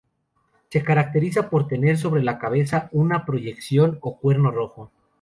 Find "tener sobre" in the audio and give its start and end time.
1.67-2.23